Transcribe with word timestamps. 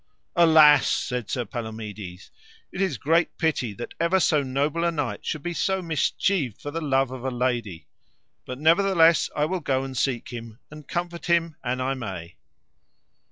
Alas, 0.35 0.87
said 0.87 1.29
Sir 1.29 1.45
Palomides, 1.45 2.31
it 2.71 2.81
is 2.81 2.97
great 2.97 3.37
pity 3.37 3.71
that 3.73 3.93
ever 3.99 4.19
so 4.19 4.41
noble 4.41 4.83
a 4.83 4.89
knight 4.91 5.23
should 5.23 5.43
be 5.43 5.53
so 5.53 5.79
mischieved 5.79 6.59
for 6.59 6.71
the 6.71 6.81
love 6.81 7.11
of 7.11 7.23
a 7.23 7.29
lady; 7.29 7.85
but 8.43 8.57
nevertheless, 8.57 9.29
I 9.35 9.45
will 9.45 9.59
go 9.59 9.83
and 9.83 9.95
seek 9.95 10.29
him, 10.29 10.57
and 10.71 10.87
comfort 10.87 11.27
him 11.27 11.55
an 11.63 11.81
I 11.81 11.93
may. 11.93 12.33